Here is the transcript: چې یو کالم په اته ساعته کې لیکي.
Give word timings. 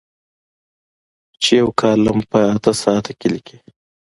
چې 1.41 1.51
یو 1.61 1.69
کالم 1.81 2.19
په 2.31 2.39
اته 2.53 2.71
ساعته 2.81 3.11
کې 3.19 3.27
لیکي. 3.33 3.57